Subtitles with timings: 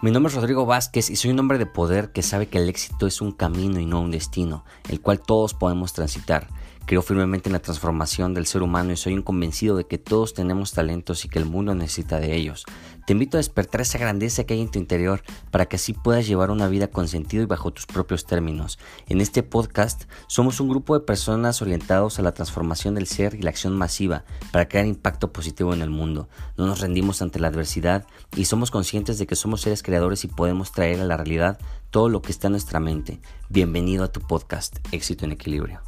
[0.00, 2.68] Mi nombre es Rodrigo Vázquez y soy un hombre de poder que sabe que el
[2.68, 6.46] éxito es un camino y no un destino, el cual todos podemos transitar.
[6.88, 10.32] Creo firmemente en la transformación del ser humano y soy un convencido de que todos
[10.32, 12.64] tenemos talentos y que el mundo necesita de ellos.
[13.06, 16.26] Te invito a despertar esa grandeza que hay en tu interior para que así puedas
[16.26, 18.78] llevar una vida con sentido y bajo tus propios términos.
[19.06, 23.42] En este podcast somos un grupo de personas orientados a la transformación del ser y
[23.42, 26.30] la acción masiva para crear impacto positivo en el mundo.
[26.56, 30.28] No nos rendimos ante la adversidad y somos conscientes de que somos seres creadores y
[30.28, 31.58] podemos traer a la realidad
[31.90, 33.20] todo lo que está en nuestra mente.
[33.50, 35.87] Bienvenido a tu podcast, Éxito en Equilibrio.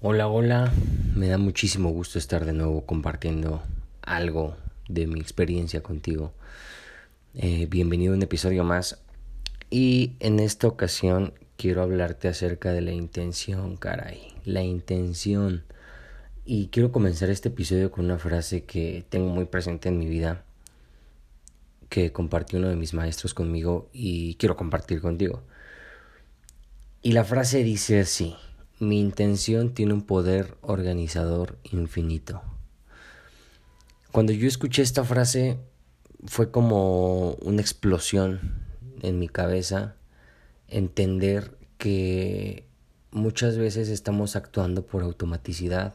[0.00, 0.72] Hola, hola,
[1.16, 3.64] me da muchísimo gusto estar de nuevo compartiendo
[4.00, 4.56] algo
[4.88, 6.32] de mi experiencia contigo.
[7.34, 9.02] Eh, bienvenido a un episodio más
[9.70, 15.64] y en esta ocasión quiero hablarte acerca de la intención, caray, la intención.
[16.44, 20.44] Y quiero comenzar este episodio con una frase que tengo muy presente en mi vida,
[21.88, 25.42] que compartió uno de mis maestros conmigo y quiero compartir contigo.
[27.02, 28.36] Y la frase dice así.
[28.80, 32.42] Mi intención tiene un poder organizador infinito.
[34.12, 35.58] Cuando yo escuché esta frase
[36.26, 38.40] fue como una explosión
[39.02, 39.96] en mi cabeza
[40.68, 42.64] entender que
[43.10, 45.94] muchas veces estamos actuando por automaticidad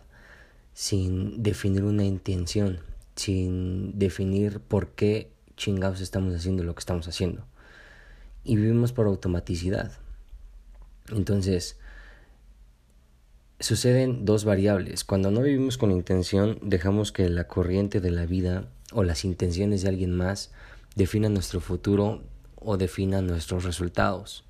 [0.73, 2.79] sin definir una intención,
[3.15, 7.45] sin definir por qué chingados estamos haciendo lo que estamos haciendo.
[8.43, 9.91] Y vivimos por automaticidad.
[11.09, 11.77] Entonces,
[13.63, 15.03] suceden dos variables.
[15.03, 19.81] Cuando no vivimos con intención, dejamos que la corriente de la vida o las intenciones
[19.81, 20.51] de alguien más
[20.95, 22.21] definan nuestro futuro
[22.55, 24.43] o definan nuestros resultados.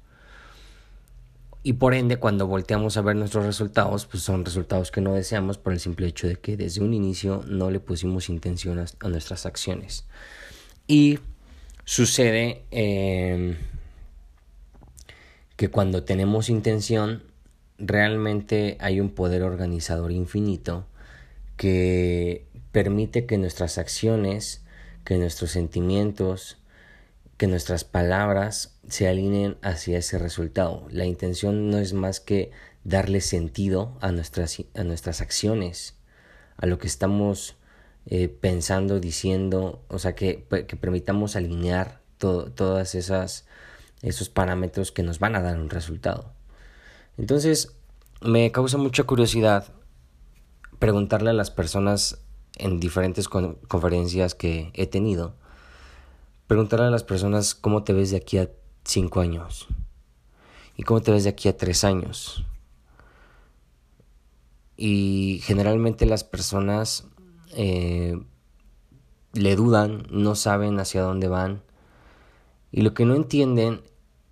[1.61, 5.58] Y por ende, cuando volteamos a ver nuestros resultados, pues son resultados que no deseamos
[5.58, 9.45] por el simple hecho de que desde un inicio no le pusimos intención a, nuestras
[9.45, 10.05] acciones.
[10.88, 11.20] Y
[11.86, 13.55] sucede eh,
[15.55, 17.23] que cuando tenemos intención,
[17.78, 20.86] realmente hay un poder organizador infinito
[21.58, 24.64] que permite que nuestras acciones,
[25.04, 26.58] que nuestros sentimientos,
[27.38, 30.88] que nuestras palabras se alineen hacia ese resultado.
[30.92, 32.52] La intención no es más que
[32.83, 35.95] darle sentido a nuestras, a nuestras acciones,
[36.58, 37.56] a lo que estamos
[38.06, 42.04] eh, pensando, diciendo, o sea, que, que permitamos alinear
[42.94, 43.45] esas
[44.02, 46.33] esos parámetros que nos van a dar un resultado.
[47.18, 47.76] Entonces,
[48.22, 49.74] me causa mucha curiosidad
[50.80, 52.20] preguntarle a las personas
[52.58, 55.36] en diferentes conferencias que he tenido,
[56.48, 58.50] preguntarle a las personas cómo te ves de aquí a
[58.84, 59.68] cinco años
[60.76, 62.46] y cómo te ves de aquí a tres años.
[64.76, 67.06] Y generalmente las personas
[67.56, 68.20] eh,
[69.34, 71.62] le dudan, no saben hacia dónde van.
[72.72, 73.82] Y lo que no entienden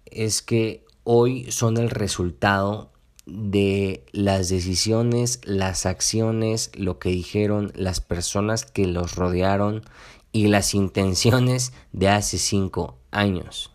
[0.06, 2.92] es que hoy son el resultado
[3.26, 9.84] de las decisiones, las acciones, lo que dijeron las personas que los rodearon
[10.32, 13.72] y las intenciones de hace cinco años.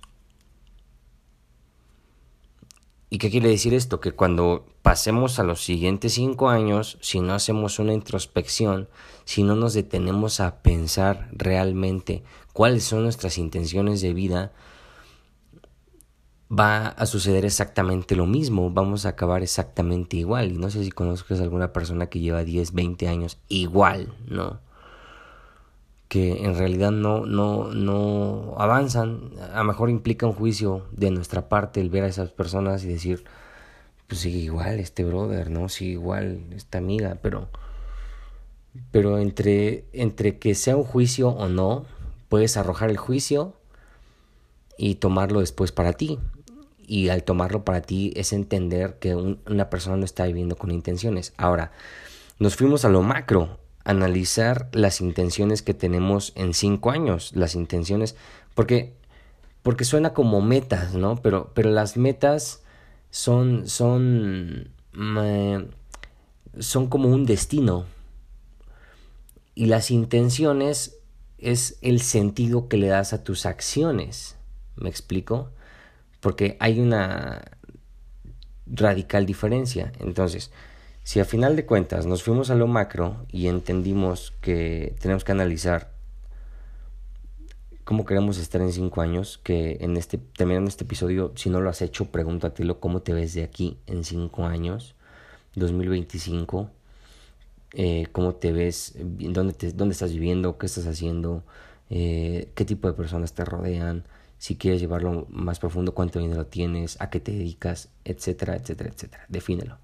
[3.09, 4.01] ¿Y qué quiere decir esto?
[4.01, 8.89] Que cuando pasemos a los siguientes cinco años, si no hacemos una introspección,
[9.25, 14.53] si no nos detenemos a pensar realmente cuáles son nuestras intenciones de vida,
[16.51, 20.53] va a suceder exactamente lo mismo, vamos a acabar exactamente igual.
[20.53, 24.61] Y no sé si conozcas alguna persona que lleva 10, 20 años igual, ¿no?
[26.09, 29.33] Que en realidad no, no, no avanzan.
[29.53, 32.89] A lo mejor implica un juicio de nuestra parte el ver a esas personas y
[32.89, 33.25] decir,
[34.07, 35.69] pues sigue igual este brother, ¿no?
[35.69, 37.49] Sigue igual esta amiga, pero,
[38.93, 41.87] pero entre, entre que sea un juicio o no,
[42.29, 43.55] puedes arrojar el juicio
[44.79, 46.21] y tomarlo después para ti
[46.87, 51.35] y al tomarlo para ti es entender que una persona no está viviendo con intenciones.
[51.37, 51.73] Ahora,
[52.39, 58.17] nos fuimos a lo macro, analizar las intenciones que tenemos en cinco años, las intenciones,
[58.55, 58.95] porque,
[59.63, 61.17] porque suena como metas, ¿no?
[61.17, 62.63] Pero, pero las metas
[63.11, 64.71] son, son,
[66.59, 67.85] son como un destino.
[69.55, 70.99] Y las intenciones
[71.39, 74.37] es el sentido que le das a tus acciones.
[74.77, 75.51] ¿Me explico?
[76.27, 77.41] Porque hay una
[78.67, 79.93] radical diferencia.
[80.01, 80.51] Entonces,
[81.05, 85.31] si a final de cuentas nos fuimos a lo macro y entendimos que tenemos que
[85.31, 85.93] analizar
[87.85, 91.71] cómo queremos estar en cinco años, que en este, terminando este episodio, si no lo
[91.71, 94.97] has hecho, pregúntatelo cómo te ves de aquí en cinco años,
[95.55, 96.71] 2025,
[97.75, 101.45] eh, cómo te ves, dónde, te, dónde estás viviendo, qué estás haciendo,
[101.89, 104.03] eh, qué tipo de personas te rodean,
[104.39, 109.25] si quieres llevarlo más profundo, cuánto dinero tienes, a qué te dedicas, etcétera, etcétera, etcétera.
[109.29, 109.79] Defínelo.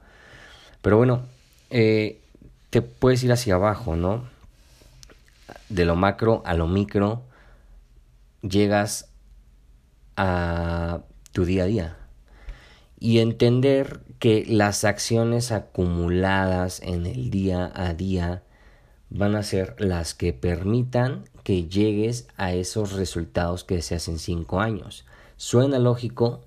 [0.83, 1.23] Pero bueno,
[1.71, 2.21] eh,
[2.71, 4.25] te puedes ir hacia abajo, ¿no?
[5.69, 7.23] De lo macro a lo micro,
[8.43, 9.09] llegas
[10.17, 11.01] a
[11.33, 11.97] tu día a día.
[12.99, 18.43] Y entender que las acciones acumuladas en el día a día
[19.15, 24.61] van a ser las que permitan que llegues a esos resultados que deseas en cinco
[24.61, 25.05] años.
[25.37, 26.41] Suena lógico,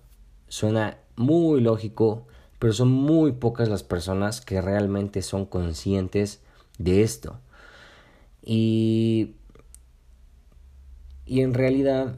[0.47, 2.25] suena muy lógico,
[2.57, 6.41] pero son muy pocas las personas que realmente son conscientes
[6.79, 7.39] de esto.
[8.41, 9.35] Y,
[11.25, 12.17] y en realidad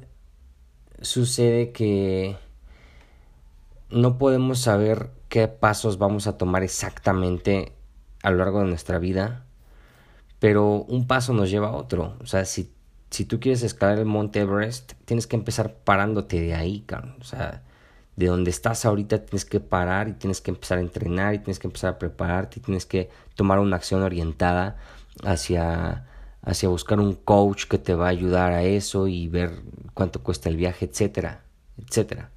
[1.02, 2.38] sucede que
[3.90, 7.74] no podemos saber qué pasos vamos a tomar exactamente
[8.24, 9.47] a lo largo de nuestra vida
[10.40, 12.18] pero un paso nos lleva a otro.
[12.22, 12.72] O sea, si,
[13.10, 17.16] si tú quieres escalar el Monte Everest, tienes que empezar parándote de ahí, cabrón.
[17.20, 17.64] O sea,
[18.18, 21.60] de donde estás ahorita tienes que parar y tienes que empezar a entrenar y tienes
[21.60, 24.78] que empezar a prepararte y tienes que tomar una acción orientada
[25.24, 26.08] hacia,
[26.42, 29.62] hacia buscar un coach que te va a ayudar a eso y ver
[29.94, 31.44] cuánto cuesta el viaje, etcétera,
[31.78, 32.32] etcétera.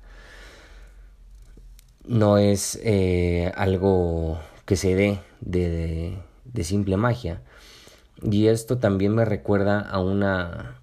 [2.05, 7.43] No es eh, algo que se dé de, de simple magia.
[8.23, 10.81] Y esto también me recuerda a una,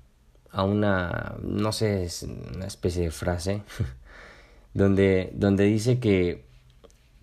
[0.52, 3.64] a una, no sé, es una especie de frase,
[4.74, 6.46] donde, donde dice que,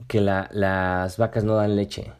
[0.07, 2.13] que la, las vacas no dan leche.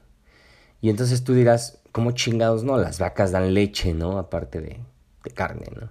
[0.81, 2.77] Y entonces tú dirás, ¿cómo chingados no?
[2.77, 4.19] Las vacas dan leche, ¿no?
[4.19, 4.81] Aparte de,
[5.23, 5.89] de carne, ¿no?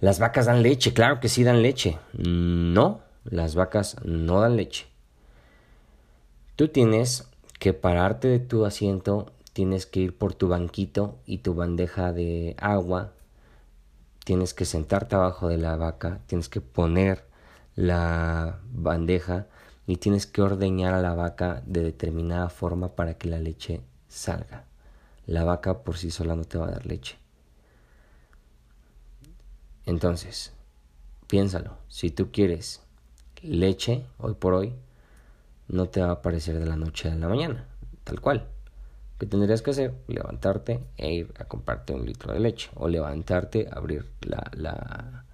[0.00, 1.98] Las vacas dan leche, claro que sí dan leche.
[2.12, 4.86] No, las vacas no dan leche.
[6.56, 7.28] Tú tienes
[7.58, 12.56] que pararte de tu asiento tienes que ir por tu banquito y tu bandeja de
[12.58, 13.14] agua,
[14.24, 17.24] tienes que sentarte abajo de la vaca, tienes que poner
[17.76, 19.46] la bandeja
[19.86, 24.64] y tienes que ordeñar a la vaca de determinada forma para que la leche salga.
[25.26, 27.16] La vaca por sí sola no te va a dar leche.
[29.86, 30.52] Entonces,
[31.28, 32.82] piénsalo, si tú quieres
[33.40, 34.74] leche hoy por hoy,
[35.68, 37.68] no te va a aparecer de la noche a la mañana,
[38.02, 38.53] tal cual.
[39.18, 39.94] ¿Qué tendrías que hacer?
[40.08, 42.70] Levantarte e ir a comprarte un litro de leche.
[42.74, 45.24] O levantarte, abrir la, la,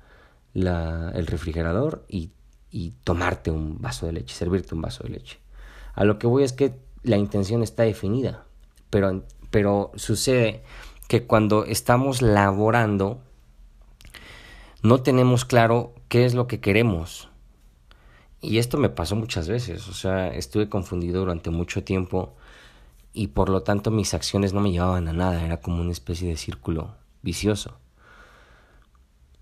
[0.52, 2.30] la, el refrigerador y,
[2.70, 5.38] y tomarte un vaso de leche, servirte un vaso de leche.
[5.94, 8.44] A lo que voy es que la intención está definida,
[8.90, 10.62] pero, pero sucede
[11.08, 13.22] que cuando estamos laborando
[14.82, 17.28] no tenemos claro qué es lo que queremos.
[18.42, 22.36] Y esto me pasó muchas veces, o sea, estuve confundido durante mucho tiempo
[23.12, 26.28] y por lo tanto mis acciones no me llevaban a nada, era como una especie
[26.28, 27.76] de círculo vicioso.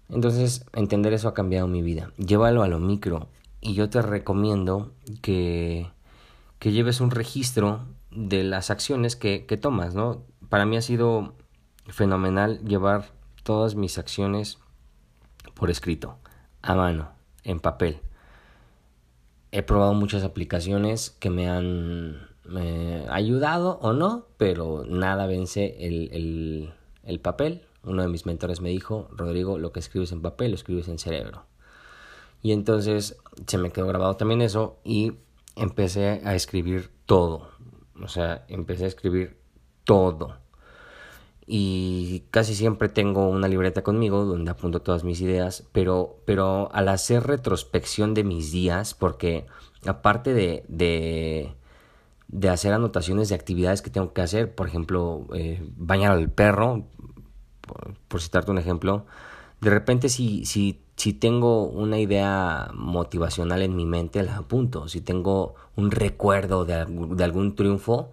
[0.08, 2.12] Entonces, entender eso ha cambiado mi vida.
[2.16, 3.28] Llévalo a lo micro
[3.60, 5.90] y yo te recomiendo que,
[6.58, 10.22] que lleves un registro de las acciones que, que tomas, ¿no?
[10.48, 11.34] Para mí ha sido
[11.88, 13.12] fenomenal llevar
[13.42, 14.58] todas mis acciones
[15.54, 16.16] por escrito,
[16.62, 17.10] a mano,
[17.44, 18.00] en papel.
[19.50, 25.76] He probado muchas aplicaciones que me han me ha ayudado o no, pero nada vence
[25.86, 26.72] el, el,
[27.04, 27.62] el papel.
[27.84, 30.98] Uno de mis mentores me dijo, Rodrigo, lo que escribes en papel lo escribes en
[30.98, 31.44] cerebro.
[32.42, 35.12] Y entonces se me quedó grabado también eso y
[35.56, 37.50] empecé a escribir todo.
[38.02, 39.38] O sea, empecé a escribir
[39.84, 40.38] todo.
[41.46, 46.88] Y casi siempre tengo una libreta conmigo donde apunto todas mis ideas, pero, pero al
[46.88, 49.46] hacer retrospección de mis días, porque
[49.86, 51.54] aparte de
[52.28, 56.84] de hacer anotaciones de actividades que tengo que hacer, por ejemplo, eh, bañar al perro,
[58.08, 59.06] por, citarte un ejemplo,
[59.60, 65.00] de repente si, si, si tengo una idea motivacional en mi mente, la apunto, si
[65.00, 68.12] tengo un recuerdo de, de algún triunfo,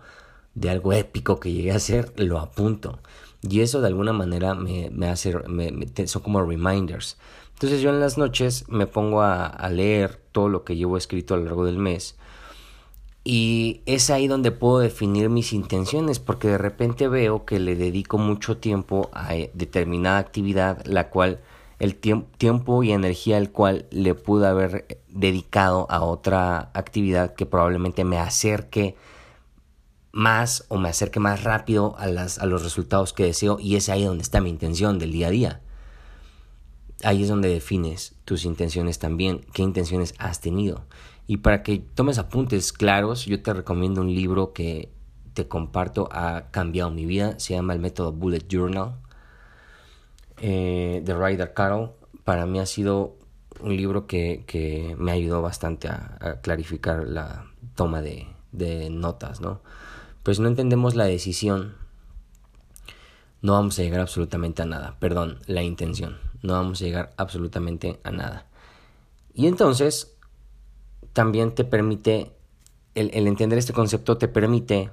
[0.56, 3.00] de algo épico que llegué a hacer, lo apunto.
[3.42, 5.34] Y eso de alguna manera me, me hace,
[6.08, 7.18] son como reminders.
[7.54, 11.34] Entonces yo en las noches me pongo a, a leer todo lo que llevo escrito
[11.34, 12.18] a lo largo del mes
[13.28, 18.20] y es ahí donde puedo definir mis intenciones, porque de repente veo que le dedico
[18.20, 21.42] mucho tiempo a eh, determinada actividad, la cual
[21.80, 27.48] el tiempo y energía al cual le pude haber eh, dedicado a otra actividad que
[27.48, 28.96] probablemente me acerque
[30.12, 33.90] más o me acerque más rápido a, las, a los resultados que deseo y es
[33.90, 35.62] ahí donde está mi intención del día a día.
[37.04, 40.86] Ahí es donde defines tus intenciones también, qué intenciones has tenido.
[41.28, 44.96] Y para que tomes apuntes claros, yo te recomiendo un libro que,
[45.36, 47.38] te comparto ha cambiado mi vida.
[47.40, 48.96] Se llama el método Bullet Journal
[50.38, 51.92] eh, de Ryder Carroll.
[52.24, 53.18] Para mí ha sido
[53.60, 59.62] un libro que, me ayudó bastante a, clarificar la toma de, de notas, ¿no?
[60.24, 61.76] Pues no entendemos la decisión,
[63.42, 64.96] no vamos a llegar absolutamente a nada.
[65.00, 66.18] Perdón, la intención.
[66.42, 68.48] No vamos a llegar absolutamente a nada.
[69.34, 70.15] Y entonces,
[71.16, 72.34] también te permite,
[72.94, 74.92] el, entender este concepto te permite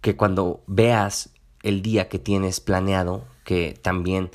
[0.00, 4.32] que cuando veas el día que tienes planeado, que también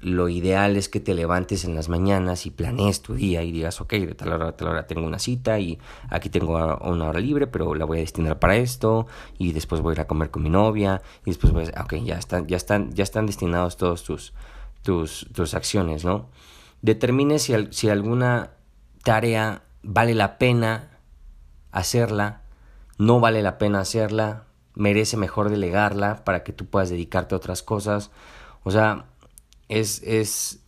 [0.00, 3.82] lo ideal es que te levantes en las mañanas y planees tu día y digas,
[3.82, 7.20] ok, de tal hora a tal hora tengo una cita y aquí tengo una hora
[7.20, 10.30] libre, pero la voy a destinar para esto y después voy a ir a comer
[10.30, 13.76] con mi novia y después voy a, ok, ya están, ya están, ya están destinados
[13.76, 14.32] todos tus,
[14.80, 16.30] tus, tus acciones, ¿no?
[16.80, 18.52] Determine si, si alguna
[19.02, 20.98] tarea vale la pena
[21.70, 22.42] hacerla,
[22.98, 27.62] no vale la pena hacerla, merece mejor delegarla para que tú puedas dedicarte a otras
[27.62, 28.10] cosas.
[28.64, 29.06] O sea,
[29.68, 30.60] es, es,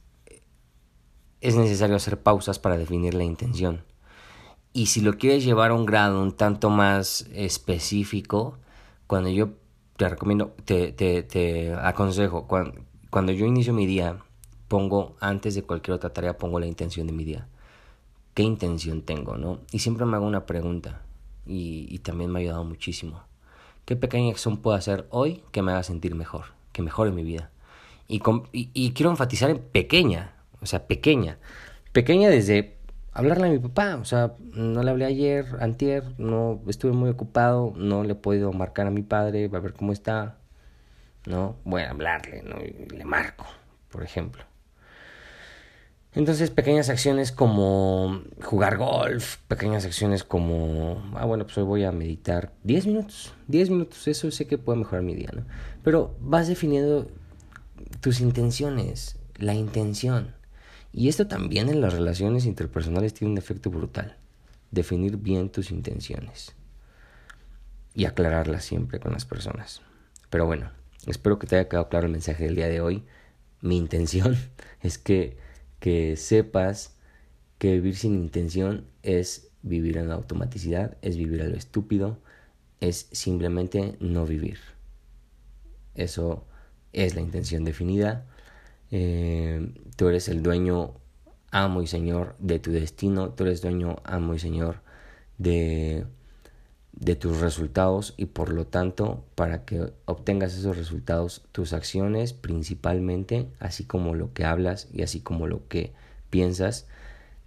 [1.41, 3.85] es necesario hacer pausas para definir la intención.
[4.73, 8.59] Y si lo quieres llevar a un grado un tanto más específico,
[9.07, 9.51] cuando yo
[9.97, 12.75] te recomiendo, te, te, te aconsejo, cuando,
[13.09, 14.19] cuando yo inicio mi día,
[14.69, 17.49] pongo, antes de cualquier otra tarea, pongo la intención de mi día.
[18.37, 19.39] ¿Qué intención tengo?
[19.39, 19.61] ¿no?
[19.73, 21.01] Y siempre me hago una pregunta
[21.47, 23.23] y, también me ha ayudado muchísimo.
[23.87, 27.51] ¿Qué pequeña acción puedo hacer hoy que me haga sentir mejor, que mejore mi vida?
[28.09, 28.21] Y,
[28.91, 31.39] quiero enfatizar en pequeña, o sea, pequeña.
[31.93, 32.77] Pequeña desde
[33.15, 37.73] hablarle a mi papá, o sea, no le hablé ayer, antier, no estuve muy ocupado,
[37.75, 40.37] no le he podido marcar a mi padre, a ver cómo está,
[41.25, 41.57] ¿no?
[41.65, 42.57] Voy a hablarle, ¿no?
[42.59, 43.47] Le marco,
[43.89, 44.45] por ejemplo.
[46.17, 51.93] Entonces, pequeñas acciones como jugar golf, pequeñas acciones como, ah, bueno, pues hoy voy a
[51.93, 55.45] meditar 10 minutos, 10 minutos, eso sé que puede mejorar mi día, ¿no?
[55.85, 57.07] Pero vas definiendo
[58.01, 60.35] tus intenciones, la intención.
[60.91, 64.17] Y esto también en las relaciones interpersonales tiene un efecto brutal.
[64.71, 66.55] Definir bien tus intenciones.
[67.93, 69.83] Y aclararlas siempre con las personas.
[70.31, 70.71] Pero bueno,
[71.07, 73.05] espero que te haya quedado claro el mensaje del día de hoy.
[73.61, 74.39] Mi intención
[74.81, 75.45] es que,
[75.81, 76.97] que sepas
[77.59, 82.19] que vivir sin intención es vivir en la automaticidad, es vivir a lo estúpido,
[82.81, 84.59] es simplemente no vivir.
[85.95, 86.47] Eso
[86.93, 88.27] es la intención definida.
[88.91, 90.95] Eh, tú eres el dueño,
[91.51, 94.83] amo y señor de tu destino, tú eres dueño, amo y señor
[95.39, 96.07] de,
[96.97, 103.49] de tus resultados y por lo tanto para que obtengas esos resultados tus acciones principalmente
[103.61, 105.93] así como lo que hablas y así como lo que
[106.31, 106.87] piensas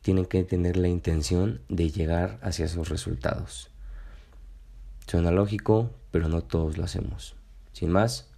[0.02, 3.70] tienen que tener la intención de llegar hacia esos resultados
[5.08, 7.36] suena lógico pero no todos lo hacemos
[7.74, 8.30] sin más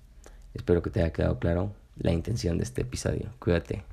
[0.53, 3.30] Espero que te haya quedado claro la intención de este episodio.
[3.39, 3.91] Cuídate.